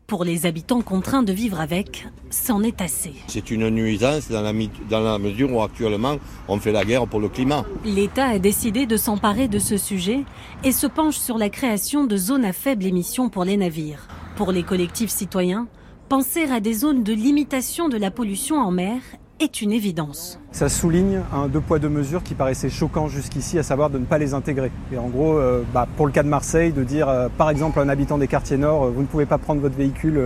[0.09, 3.13] Pour les habitants contraints de vivre avec, c'en est assez.
[3.29, 4.53] C'est une nuisance dans la,
[4.91, 6.17] dans la mesure où actuellement
[6.49, 7.65] on fait la guerre pour le climat.
[7.85, 10.25] L'État a décidé de s'emparer de ce sujet
[10.65, 14.09] et se penche sur la création de zones à faible émission pour les navires.
[14.35, 15.69] Pour les collectifs citoyens,
[16.09, 19.01] penser à des zones de limitation de la pollution en mer
[19.41, 20.39] est une évidence.
[20.53, 24.05] Ça souligne un deux poids deux mesures qui paraissait choquant jusqu'ici, à savoir de ne
[24.05, 24.71] pas les intégrer.
[24.93, 27.79] Et en gros, euh, bah, pour le cas de Marseille, de dire euh, par exemple
[27.79, 30.21] à un habitant des quartiers nord, euh, vous ne pouvez pas prendre votre véhicule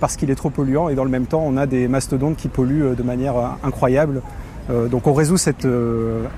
[0.00, 2.48] parce qu'il est trop polluant, et dans le même temps, on a des mastodontes qui
[2.48, 4.22] polluent de manière incroyable.
[4.90, 5.66] donc on résout cette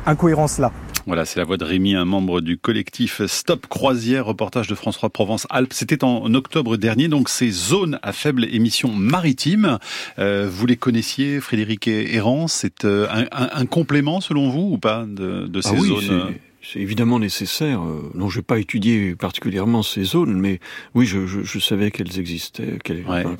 [0.04, 0.70] incohérence-là.
[1.06, 4.96] Voilà, c'est la voix de Rémi, un membre du collectif Stop Croisière, reportage de France
[4.96, 5.72] 3 Provence-Alpes.
[5.72, 9.78] C'était en octobre dernier, donc ces zones à faible émission maritime.
[10.18, 15.46] Euh, vous les connaissiez, Frédéric Errant C'est euh, un, complément, selon vous, ou pas, de,
[15.46, 16.34] de ces ah oui, zones
[16.72, 17.80] c'est évidemment nécessaire.
[17.82, 20.60] Euh, non, je n'ai pas étudié particulièrement ces zones, mais
[20.94, 22.78] oui, je, je, je savais qu'elles existaient,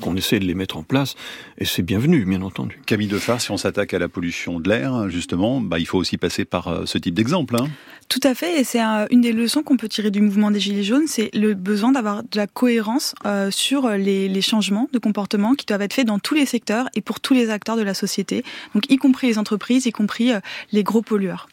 [0.01, 1.15] qu'on essayait de les mettre en place,
[1.57, 2.79] et c'est bienvenu, bien entendu.
[2.85, 6.17] Camille Defar, si on s'attaque à la pollution de l'air, justement, bah, il faut aussi
[6.17, 7.55] passer par euh, ce type d'exemple.
[7.59, 7.67] Hein.
[8.09, 8.79] Tout à fait, et c'est
[9.11, 12.23] une des leçons qu'on peut tirer du mouvement des Gilets jaunes, c'est le besoin d'avoir
[12.23, 16.19] de la cohérence euh, sur les, les, changements de comportement qui doivent être faits dans
[16.19, 19.37] tous les secteurs et pour tous les acteurs de la société, donc y compris les
[19.37, 20.31] entreprises, y compris
[20.71, 21.49] les gros pollueurs.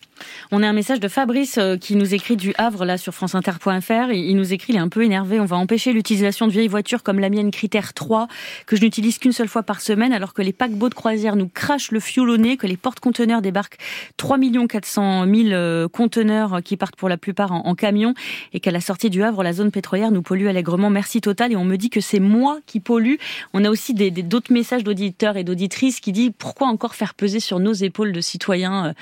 [0.50, 4.12] On a un message de Fabrice euh, qui nous écrit du Havre là sur franceinter.fr.
[4.12, 5.40] Il nous écrit, il est un peu énervé.
[5.40, 8.28] On va empêcher l'utilisation de vieilles voitures comme la mienne Critère 3
[8.66, 11.48] que je n'utilise qu'une seule fois par semaine alors que les paquebots de croisière nous
[11.48, 13.78] crachent le fioul au nez, que les porte-conteneurs débarquent
[14.16, 18.14] 3 400 000 conteneurs qui partent pour la plupart en, camion
[18.52, 20.90] et qu'à la sortie du Havre, la zone pétrolière nous pollue allègrement.
[20.90, 21.52] Merci Total.
[21.52, 23.16] Et on me dit que c'est moi qui pollue.
[23.52, 27.58] On a aussi d'autres messages d'auditeurs et d'auditrices qui disent pourquoi encore faire peser sur
[27.58, 28.94] nos épaules de citoyens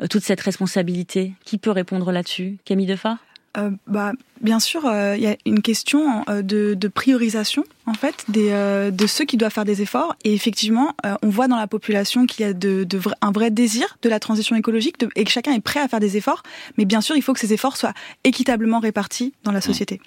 [0.00, 1.34] euh, toute cette responsabilité responsabilité.
[1.44, 2.58] Qui peut répondre là-dessus?
[2.64, 3.18] Camille Defa
[3.56, 8.24] euh, bah, bien sûr, euh, il y a une question euh, de, priorisation en fait
[8.28, 8.50] des,
[8.92, 10.16] de ceux qui doivent faire des efforts.
[10.24, 12.86] Et effectivement, on voit dans la population qu'il y a de,
[13.22, 16.16] un vrai désir de la transition écologique et que chacun est prêt à faire des
[16.16, 16.42] efforts.
[16.76, 20.00] Mais bien sûr, il faut que ces efforts soient équitablement répartis dans la société.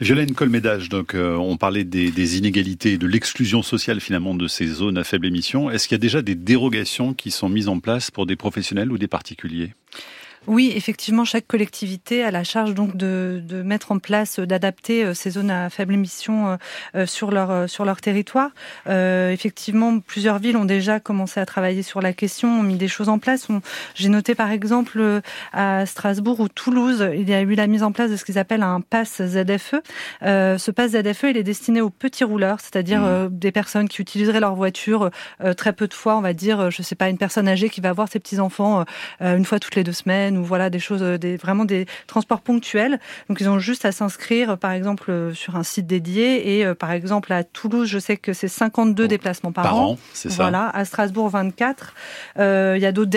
[0.00, 4.66] Violaine Colmédage, donc on parlait des, des inégalités et de l'exclusion sociale finalement de ces
[4.66, 5.70] zones à faible émission.
[5.70, 8.90] Est-ce qu'il y a déjà des dérogations qui sont mises en place pour des professionnels
[8.92, 9.74] ou des particuliers?
[10.46, 15.04] Oui, effectivement, chaque collectivité a la charge donc de, de mettre en place, euh, d'adapter
[15.04, 16.58] euh, ces zones à faible émission
[16.94, 18.50] euh, sur leur sur leur territoire.
[18.88, 22.88] Euh, effectivement, plusieurs villes ont déjà commencé à travailler sur la question, ont mis des
[22.88, 23.48] choses en place.
[23.94, 25.20] J'ai noté par exemple
[25.52, 28.38] à Strasbourg ou Toulouse, il y a eu la mise en place de ce qu'ils
[28.38, 29.76] appellent un pass ZFE.
[30.22, 33.28] Euh, ce pass ZFE, il est destiné aux petits rouleurs, c'est-à-dire mmh.
[33.30, 35.10] des personnes qui utiliseraient leur voiture
[35.56, 37.92] très peu de fois, on va dire, je sais pas, une personne âgée qui va
[37.92, 38.84] voir ses petits enfants
[39.20, 42.40] une fois toutes les deux semaines ou voilà des choses, euh, des, vraiment des transports
[42.40, 43.00] ponctuels.
[43.28, 46.56] Donc ils ont juste à s'inscrire, par exemple, euh, sur un site dédié.
[46.56, 49.98] Et euh, par exemple à Toulouse, je sais que c'est 52 déplacements par, par an.
[50.12, 50.44] c'est ça.
[50.44, 51.94] Voilà, à Strasbourg 24.
[52.38, 53.10] Euh, il y a d'autres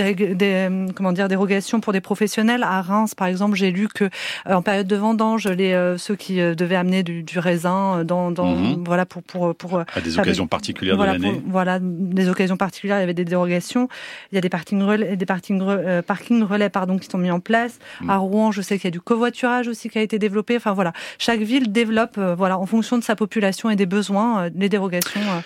[0.94, 2.64] comment dire dérogations pour des professionnels.
[2.64, 4.10] À Reims, par exemple, j'ai lu que
[4.46, 8.84] en période de vendange, les ceux qui devaient amener du, du raisin dans, dans mhm.
[8.86, 11.42] voilà pour pour pour à des occasions particulières de l'année.
[11.46, 13.90] Voilà, des occasions particulières, il y avait des dérogations.
[14.32, 15.62] Il y a des parkings relais, des parkings
[16.06, 17.80] parking relais pardon qui sont mis en place.
[18.02, 18.10] Mm.
[18.10, 20.56] À Rouen, je sais qu'il y a du covoiturage aussi qui a été développé.
[20.56, 24.44] Enfin voilà, chaque ville développe, euh, voilà, en fonction de sa population et des besoins,
[24.44, 25.22] euh, les dérogations.
[25.22, 25.42] Euh.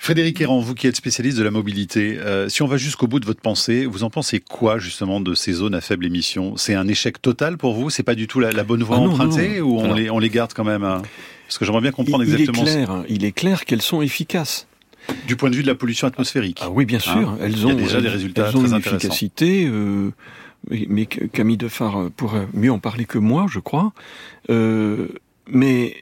[0.00, 3.26] Frédéric Errand, vous qui êtes spécialiste de la mobilité, si on va jusqu'au bout de
[3.26, 6.56] votre pensée, vous en pensez quoi justement de ces zones à faible émission?
[6.56, 7.90] C'est un échec total pour vous?
[7.90, 10.52] C'est pas du tout la, bonne voie ah empruntée ou on les, on les garde
[10.54, 11.02] quand même hein
[11.48, 12.62] Parce que j'aimerais bien comprendre exactement.
[12.62, 14.68] Il est clair, il est clair qu'elles sont efficaces.
[15.26, 16.58] Du point de vue de la pollution atmosphérique.
[16.62, 17.12] Ah oui, bien sûr.
[17.12, 19.66] Hein elles ont déjà des résultats elles ont très une efficacité.
[19.66, 20.10] Euh,
[20.88, 23.92] mais Camille Defar pourrait mieux en parler que moi, je crois.
[24.50, 25.08] Euh,
[25.50, 25.96] mais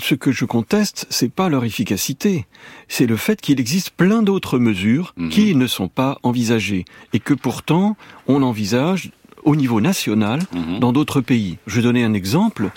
[0.00, 2.46] ce que je conteste, c'est pas leur efficacité,
[2.88, 5.28] c'est le fait qu'il existe plein d'autres mesures Mhm.
[5.30, 9.10] qui ne sont pas envisagées et que pourtant on envisage
[9.44, 10.80] au niveau national Mhm.
[10.80, 11.58] dans d'autres pays.
[11.66, 12.70] Je vais donner un exemple.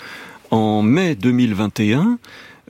[0.50, 2.18] En mai 2021,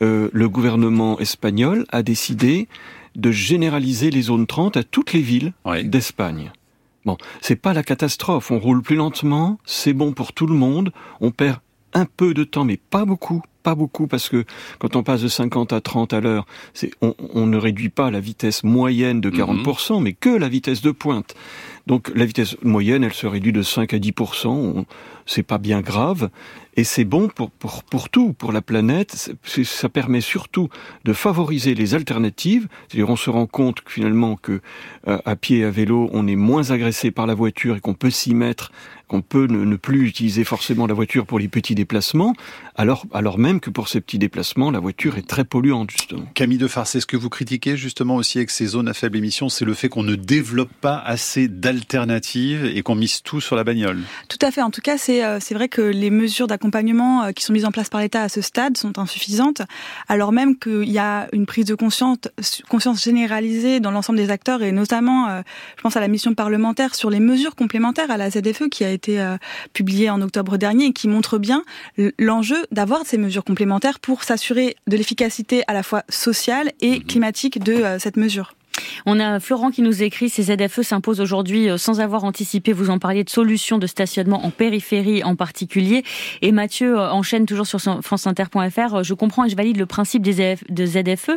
[0.03, 2.67] euh, le gouvernement espagnol a décidé
[3.14, 5.53] de généraliser les zones 30 à toutes les villes
[5.85, 6.51] d'Espagne.
[7.05, 8.51] Bon, c'est pas la catastrophe.
[8.51, 10.93] On roule plus lentement, c'est bon pour tout le monde.
[11.21, 11.59] On perd
[11.94, 14.44] un peu de temps, mais pas beaucoup, pas beaucoup, parce que
[14.78, 18.11] quand on passe de 50 à 30 à l'heure, c'est, on, on ne réduit pas
[18.11, 21.35] la vitesse moyenne de 40%, mais que la vitesse de pointe.
[21.87, 24.48] Donc la vitesse moyenne, elle se réduit de 5 à 10%.
[24.48, 24.87] On-
[25.26, 26.28] C'est pas bien grave.
[26.76, 29.30] Et c'est bon pour, pour, pour tout, pour la planète.
[29.44, 30.68] Ça permet surtout
[31.04, 32.68] de favoriser les alternatives.
[32.88, 34.61] C'est-à-dire, on se rend compte finalement que
[35.09, 37.94] euh, à pied et à vélo, on est moins agressé par la voiture et qu'on
[37.94, 38.70] peut s'y mettre,
[39.14, 42.35] qu'on peut ne, ne plus utiliser forcément la voiture pour les petits déplacements,
[42.74, 46.24] alors, alors même que pour ces petits déplacements, la voiture est très polluante, justement.
[46.35, 49.48] Camille de Farce, ce que vous critiquez justement aussi avec ces zones à faible émission,
[49.48, 53.62] c'est le fait qu'on ne développe pas assez d'alternatives et qu'on mise tout sur la
[53.62, 54.00] bagnole?
[54.29, 54.62] Tout à fait.
[54.62, 57.64] En tout cas, c'est euh, c'est vrai que les mesures d'accompagnement euh, qui sont mises
[57.64, 59.62] en place par l'État à ce stade sont insuffisantes,
[60.09, 62.18] alors même qu'il y a une prise de conscience,
[62.68, 65.42] conscience généralisée dans l'ensemble des acteurs et notamment, euh,
[65.77, 68.90] je pense à la mission parlementaire sur les mesures complémentaires à la ZFE qui a
[68.90, 69.37] été euh,
[69.73, 71.64] publiée en octobre dernier et qui montre bien
[72.19, 77.62] l'enjeu d'avoir ces mesures complémentaires pour s'assurer de l'efficacité à la fois sociale et climatique
[77.62, 78.55] de euh, cette mesure.
[79.07, 82.72] On a Florent qui nous écrit ces ZFE s'imposent aujourd'hui euh, sans avoir anticipé.
[82.72, 86.04] Vous en parliez de solutions de stationnement en périphérie en particulier.
[86.42, 88.94] Et Mathieu euh, enchaîne toujours sur franceinter.fr.
[88.94, 91.30] Euh, Je comprends et je valide le principe des ZF de ZFE,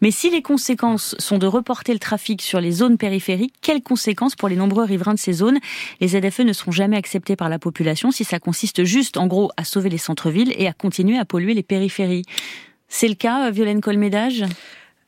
[0.00, 4.36] mais si les conséquences sont de reporter le trafic sur les zones périphériques, quelles conséquences
[4.36, 5.58] pour les nombreux riverains de ces zones?
[6.00, 9.50] Les ZFE ne seront jamais acceptés par la population si ça consiste juste, en gros,
[9.56, 12.24] à sauver les centres-villes et à continuer à polluer les périphéries.
[12.88, 14.44] C'est le cas, Violaine Colmédage?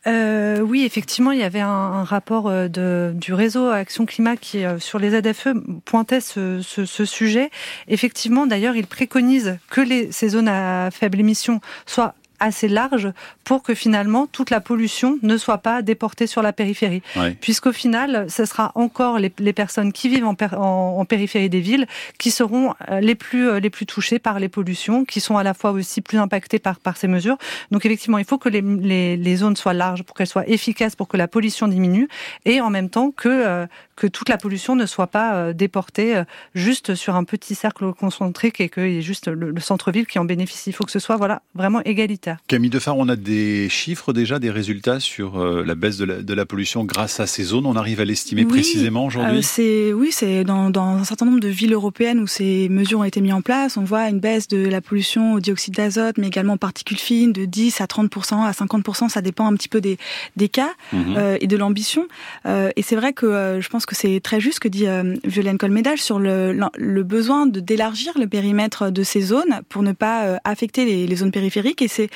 [0.07, 4.65] Euh, oui, effectivement, il y avait un, rapport euh, de, du réseau Action Climat qui,
[4.65, 5.49] euh, sur les ZFE,
[5.85, 7.51] pointait ce, ce, ce sujet.
[7.89, 13.13] Effectivement, d'ailleurs, il préconise que les, ces zones à faible émission soient assez larges
[13.45, 17.03] pour que finalement toute la pollution ne soit pas déportée sur la périphérie.
[17.17, 17.37] Ouais.
[17.41, 21.87] Puisqu'au final, ce sera encore les, les personnes qui vivent en, en périphérie des villes
[22.19, 25.43] qui seront euh, les plus, euh, les plus touchées par les pollutions, qui sont à
[25.43, 27.39] la fois aussi plus impactées par, par ces mesures.
[27.71, 30.97] Donc effectivement, il faut que les, les, les zones soient larges pour qu'elles soient efficaces,
[30.97, 32.09] pour que la pollution diminue,
[32.45, 33.67] et en même temps que, euh,
[33.97, 37.93] que toute la pollution ne soit pas euh, déportée euh, juste sur un petit cercle
[37.93, 40.71] concentrique et qu'il y ait juste le, le centre-ville qui en bénéficie.
[40.71, 42.39] Il faut que ce soit voilà, vraiment égalitaire.
[42.47, 46.23] Camille Defar, on a des chiffres déjà, des résultats sur euh, la baisse de la,
[46.23, 47.67] de la pollution grâce à ces zones.
[47.67, 51.27] On arrive à l'estimer Oui, précisément aujourd'hui euh, c'est oui, c'est dans, dans un certain
[51.27, 53.77] nombre de villes européennes où ces mesures ont été mises en place.
[53.77, 57.33] On voit une baisse de la pollution au dioxyde d'azote, mais également aux particules fines,
[57.33, 59.99] de 10 à 30 à 50% Ça dépend un petit peu des,
[60.37, 61.15] des cas Mhm.
[61.17, 62.07] euh, et de l'ambition.
[62.47, 64.87] Euh, et c'est vrai que euh, je pense que c'est très juste ce que dit
[64.87, 70.25] euh, Violaine Colmédage sur le, besoin d'élargir le périmètre de ces zones pour ne pas
[70.25, 71.83] euh, affecter les, zones périphériques.
[71.83, 72.11] Et c'est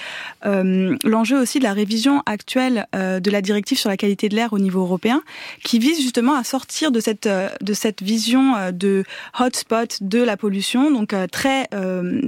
[0.46, 4.52] euh, l'enjeu aussi de la révision actuelle de la directive sur la qualité de l'air
[4.52, 5.22] au niveau européen,
[5.62, 9.04] qui vise justement à sortir de cette vision de
[9.38, 11.68] hotspot de la pollution, donc très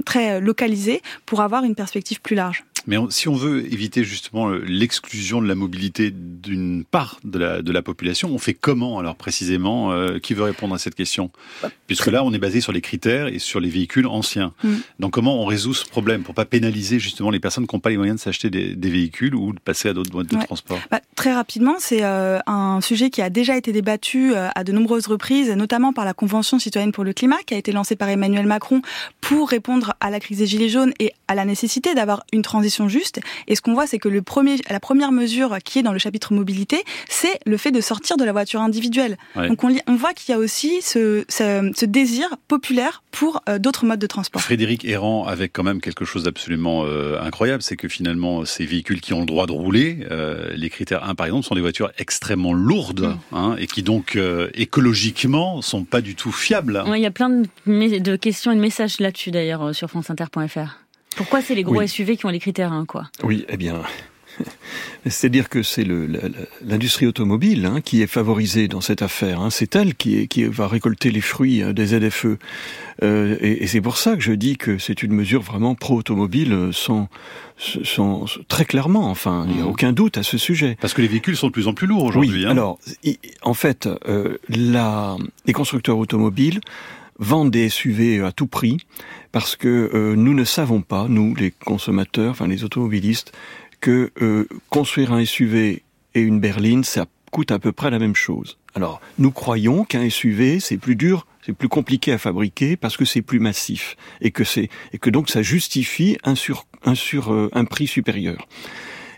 [0.05, 2.63] très localisée, pour avoir une perspective plus large.
[2.87, 7.39] Mais on- si on veut éviter justement euh, l'exclusion de la mobilité d'une part de
[7.39, 10.95] la, de la population, on fait comment alors précisément euh, Qui veut répondre à cette
[10.95, 11.31] question?
[11.87, 14.53] Puisque là, on est basé sur les critères et sur les véhicules anciens.
[14.63, 14.73] Mm.
[14.99, 17.89] Donc comment on résout ce problème pour pas pénaliser justement les personnes qui n'ont pas
[17.89, 20.45] les moyens de s'acheter des, des véhicules ou de passer à d'autres modes de Ouais.
[20.45, 20.79] transport?
[20.91, 24.71] Bah, très rapidement, c'est euh, un sujet qui a déjà été débattu euh, à de
[24.71, 28.09] nombreuses reprises, notamment par la Convention citoyenne pour le climat, qui a été lancée par
[28.09, 28.81] Emmanuel Macron
[29.21, 32.72] pour répondre à la crise des gilets jaunes et à la nécessité d'avoir une transition
[32.87, 33.19] juste.
[33.47, 35.99] Et ce qu'on voit, c'est que le premier, la première mesure qui est dans le
[35.99, 39.17] chapitre mobilité, c'est le fait de sortir de la voiture individuelle.
[39.35, 39.47] Ouais.
[39.47, 43.85] Donc on, voit qu'il y a aussi ce, ce, ce désir populaire pour euh, d'autres
[43.85, 44.41] modes de transport.
[44.41, 49.01] Frédéric Errand avec quand même quelque chose d'absolument euh, incroyable, c'est que finalement ces véhicules
[49.01, 51.91] qui ont le droit de rouler, euh, les critères 1 par exemple, sont des voitures
[51.97, 56.83] extrêmement lourdes hein, et qui donc euh, écologiquement sont pas du tout fiables.
[56.87, 59.89] Ouais, Il y a plein de, de questions et de messages là-dessus d'ailleurs euh, sur
[59.89, 60.82] franceinter.fr.
[61.15, 61.87] Pourquoi c'est les gros Oui.
[61.87, 63.05] SUV qui ont les critères 1 quoi?
[63.23, 63.81] Oui, eh bien,
[65.05, 65.85] c'est-à-dire que c'est
[66.65, 69.41] l'industrie automobile hein, qui est favorisée dans cette affaire.
[69.41, 69.49] hein.
[69.49, 72.37] C'est elle qui, est- qui va récolter les fruits euh, des ZFE.
[73.03, 76.53] Euh, et et c'est pour ça que je dis que c'est une mesure vraiment pro-automobile
[76.53, 77.09] euh, sans,
[77.57, 79.09] sans, très clairement.
[79.09, 80.77] Enfin, il n'y a aucun doute à ce sujet.
[80.81, 82.39] Parce que les véhicules sont de plus en plus lourds aujourd'hui.
[82.41, 82.51] Oui, hein.
[82.51, 82.79] alors,
[83.43, 86.59] en fait, euh, la, les constructeurs automobiles
[87.19, 88.77] vendent des SUV à tout prix
[89.31, 93.31] parce que euh, nous ne savons pas, nous les consommateurs, enfin les automobilistes,
[93.81, 95.83] que euh, construire un SUV
[96.15, 98.57] et une berline, ça coûte à peu près la même chose.
[98.75, 103.05] Alors, nous croyons qu'un SUV, c'est plus dur, c'est plus compliqué à fabriquer parce que
[103.05, 107.33] c'est plus massif et que c'est et que donc ça justifie un sur un sur
[107.33, 108.47] euh, un prix supérieur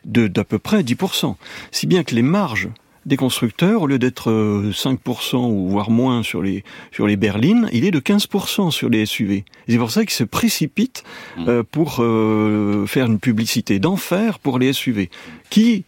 [0.05, 1.36] de d'à peu près 10%.
[1.71, 2.69] Si bien que les marges
[3.06, 7.70] des constructeurs, au lieu d'être 5% euh, ou voire moins sur les sur les berlines,
[7.72, 9.46] il est de 15% sur les SUV.
[9.68, 11.04] C'est pour ça qu'ils se précipitent
[11.38, 11.44] mmh.
[11.48, 15.10] euh, pour euh, faire une publicité d'enfer pour les SUV,
[15.50, 15.84] qui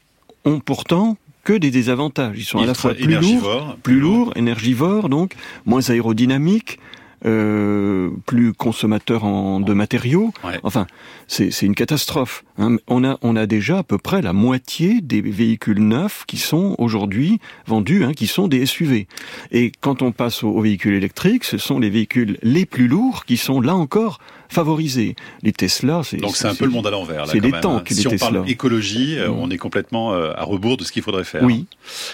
[0.46, 2.36] ont pourtant que des désavantages.
[2.38, 5.34] Ils sont à la fois plus lourds, plus lourds, énergivores donc,
[5.66, 6.78] moins aérodynamiques,
[7.26, 10.32] euh, plus consommateur en, de matériaux.
[10.64, 10.86] Enfin,
[11.28, 12.44] c'est une catastrophe.
[12.58, 12.78] Hein.
[12.88, 16.76] On, a, on a déjà à peu près la moitié des véhicules neufs qui sont
[16.78, 19.08] aujourd'hui vendus, hein, qui sont des SUV.
[19.52, 23.38] Et quand on passe aux, véhicules électriques, ce sont les véhicules les plus lourds qui
[23.38, 25.16] sont là encore favorisés.
[25.44, 27.28] Les Tesla, c'est donc c'est un peu le monde à l'envers.
[27.28, 27.92] C'est des tanks.
[27.92, 27.96] Hein.
[27.96, 29.40] Si on parle écologie, euh, mm.
[29.40, 31.44] on est complètement euh, à rebours de ce qu'il faudrait faire.
[31.44, 31.66] Oui.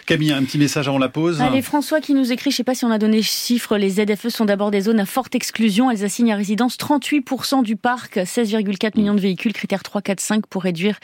[0.05, 1.41] Camille, un petit message avant la pause.
[1.41, 3.89] Allez, François qui nous écrit, je ne sais pas si on a donné chiffres, les
[3.89, 5.91] ZFE sont d'abord des zones à forte exclusion.
[5.91, 10.47] Elles assignent à résidence 38% du parc, 16,4 millions de véhicules, critère 3, 4, 5
[10.47, 10.99] pour réduire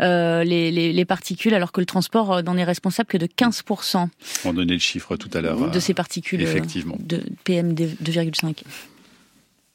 [0.00, 4.08] euh, les, les, les, particules, alors que le transport n'en est responsable que de 15%.
[4.44, 5.70] On donnait le chiffre tout à l'heure.
[5.70, 6.96] De ces particules effectivement.
[6.98, 8.62] de PM 2,5.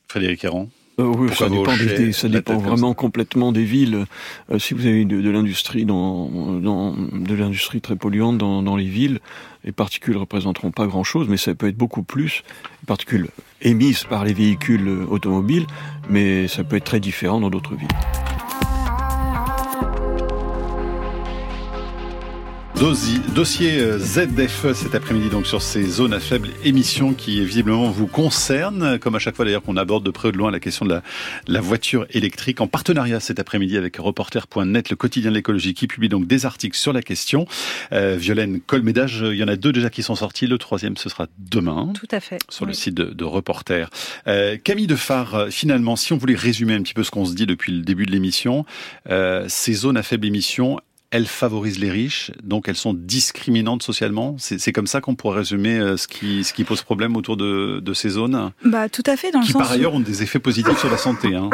[0.08, 4.05] Frédéric Héron euh, oui, ça dépend, des, ça dépend vraiment complètement des villes.
[4.51, 8.75] Euh, si vous avez de, de l'industrie dans, dans, de l'industrie très polluante dans, dans
[8.75, 9.19] les villes,
[9.63, 12.43] les particules représenteront pas grand-chose, mais ça peut être beaucoup plus.
[12.83, 13.27] Les particules
[13.62, 15.67] émises par les véhicules automobiles,
[16.09, 17.88] mais ça peut être très différent dans d'autres villes.
[22.80, 28.08] Dossier euh, ZFE cet après-midi donc sur ces zones à faible émission qui visiblement vous
[28.08, 30.86] concernent, comme à chaque fois d'ailleurs qu'on aborde de près ou de loin la question
[30.86, 31.02] de
[31.48, 36.08] la, voiture électrique en partenariat cet après-midi avec reporter.net, le quotidien de l'écologie qui publie
[36.08, 37.46] donc des articles sur la question.
[37.92, 41.10] Euh, Violaine Colmédage, il y en a deux déjà qui sont sortis, le troisième ce
[41.10, 41.92] sera demain.
[41.94, 42.39] Tout à fait.
[42.48, 43.89] Sur le site de, Reporter.
[44.28, 47.46] Euh, Camille Defar, finalement, si on voulait résumer un petit peu ce qu'on se dit
[47.46, 48.65] depuis le début de l'émission,
[49.10, 50.80] euh, ces zones à faible émission,
[51.12, 54.36] elles favorisent les riches, donc elles sont discriminantes socialement.
[54.38, 57.80] C'est comme ça qu'on pourrait résumer euh, ce qui, ce qui pose problème autour de,
[57.80, 58.52] de ces zones.
[58.63, 60.89] Bah tout à fait dans qui, le sens par ailleurs ont des effets positifs sur
[60.89, 61.36] la santé.
[61.36, 61.50] Hein.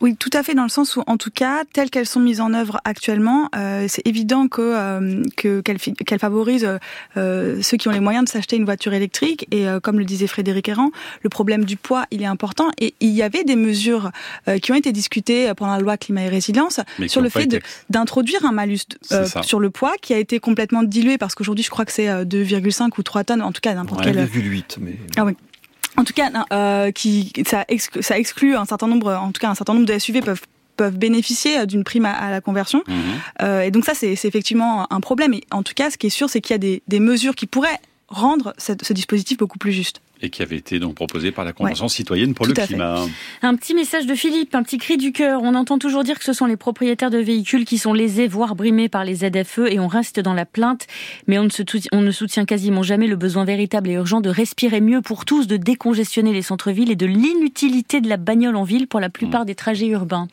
[0.00, 2.40] Oui, tout à fait, dans le sens où, en tout cas, telles qu'elles sont mises
[2.40, 6.68] en œuvre actuellement, euh, c'est évident que euh, qu'elles favorisent
[7.16, 9.46] euh, ceux qui ont les moyens de s'acheter une voiture électrique.
[9.50, 10.90] Et euh, comme le disait Frédéric Errand,
[11.22, 12.70] le problème du poids, il est important.
[12.78, 14.10] Et il y avait des mesures
[14.48, 17.48] euh, qui ont été discutées pendant la loi climat et résilience sur le fait
[17.88, 18.80] d'introduire un malus
[19.42, 22.90] sur le poids qui a été complètement dilué parce qu'aujourd'hui, je crois que c'est 2,5
[22.98, 24.18] ou 3 tonnes, en tout cas n'importe quel.
[24.18, 24.96] 1,8, mais.
[25.16, 25.36] Ah oui
[25.96, 29.48] en tout cas, euh, qui, ça, exclut, ça exclut un certain nombre, en tout cas
[29.48, 30.42] un certain nombre de SUV peuvent
[30.76, 32.82] peuvent bénéficier d'une prime à, la conversion.
[32.86, 32.96] Mhm.
[33.40, 35.32] Euh, et donc ça, c'est effectivement un problème.
[35.32, 37.34] Et en tout cas, ce qui est sûr, c'est qu'il y a des, des mesures
[37.34, 41.44] qui pourraient rendre ce dispositif beaucoup plus juste et qui avait été donc proposé par
[41.44, 43.04] la Convention citoyenne pour le climat.
[43.42, 45.42] Un petit message de Philippe, un petit cri du cœur.
[45.42, 48.54] On entend toujours dire que ce sont les propriétaires de véhicules qui sont lésés, voire
[48.54, 50.86] brimés par les ZFE, et on reste dans la plainte,
[51.26, 54.30] mais on ne, se on ne soutient quasiment jamais le besoin véritable et urgent de
[54.30, 58.64] respirer mieux pour tous, de décongestionner les centres-villes et de l'inutilité de la bagnole en
[58.64, 59.46] ville pour la plupart mmh.
[59.46, 60.28] des trajets urbains.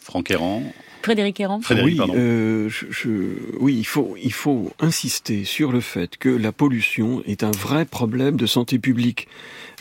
[0.00, 0.62] Franck Héran,
[1.08, 1.60] Frédéric Héran.
[1.82, 3.08] oui, euh, je,
[3.60, 7.86] oui, il faut, il faut insister sur le fait que la pollution est un vrai
[7.86, 9.26] problème de santé publique.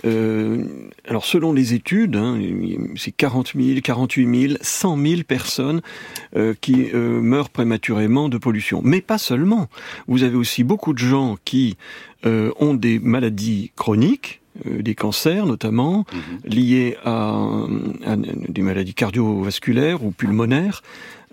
[0.06, 0.64] Euh,
[1.06, 2.40] alors selon les études, hein,
[2.96, 5.82] c'est 40 000, 48 000, 100 000 personnes
[6.38, 8.80] euh, qui euh, meurent prématurément de pollution.
[8.86, 9.68] Mais pas seulement.
[10.08, 11.76] Vous avez aussi beaucoup de gens qui
[12.26, 16.52] euh, ont des maladies chroniques, des cancers notamment, mhm.
[16.52, 17.66] liés à,
[18.48, 20.82] des maladies cardiovasculaires ou pulmonaires,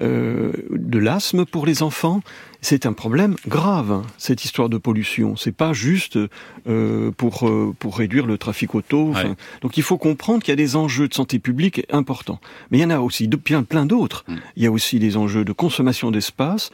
[0.03, 2.21] euh, de l'asthme pour les enfants.
[2.61, 5.37] C'est un problème grave, cette histoire de pollution.
[5.37, 6.19] C'est pas juste
[6.67, 9.13] euh, pour pour réduire le trafic auto.
[9.61, 12.41] Donc il faut comprendre qu'il y a des enjeux de santé publique importants.
[12.71, 14.25] Mais il y en a aussi de, plein d'autres.
[14.27, 14.35] Mm.
[14.57, 16.73] Il y a aussi des enjeux de consommation d'espace,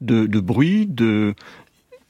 [0.00, 1.34] de, de bruit, de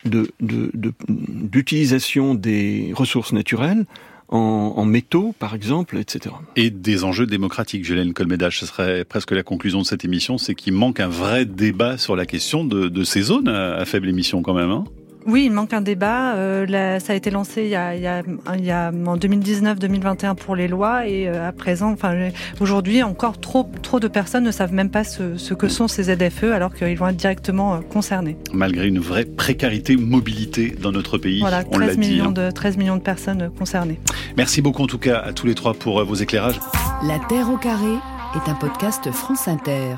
[0.05, 3.87] d'utilisation de, des ressources naturelles
[4.29, 6.35] en, en, métaux, par exemple, etc.
[6.57, 7.85] Et des enjeux démocratiques.
[7.85, 11.45] Gélène Colmédage, ce serait presque la conclusion de cette émission, c'est qu'il manque un vrai
[11.45, 14.71] débat sur la question de, de ces zones à, faible émission quand même.
[14.71, 14.85] Hein
[15.27, 16.35] Oui, il manque un débat.
[16.35, 18.23] Euh, ça a été lancé il y a, il y a,
[18.57, 22.31] il y a en 2019-2021 pour les lois et euh, à présent, enfin
[22.61, 26.05] aujourd'hui, encore trop trop de personnes ne savent même pas ce, ce que sont ces
[26.05, 28.37] ZFE alors qu'ils vont être directement euh, concernés.
[28.53, 32.33] Malgré une vraie précarité mobilité dans notre pays, voilà, 13 millions hein.
[32.33, 34.01] de 13 millions de personnes concernées.
[34.37, 36.61] Merci beaucoup en tout cas à tous les trois pour vos éclairages.
[37.07, 37.95] La Terre au carré
[38.35, 39.97] est un podcast France Inter.